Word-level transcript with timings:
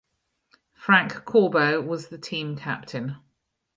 Frank 0.73 1.25
Corbo 1.25 1.79
was 1.79 2.07
the 2.07 2.17
team 2.17 2.55
captain. 2.57 3.17